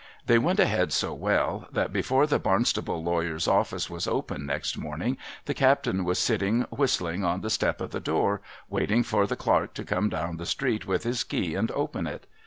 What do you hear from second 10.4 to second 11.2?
street with